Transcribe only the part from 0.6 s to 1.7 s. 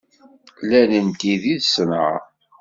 Lal n tiddi d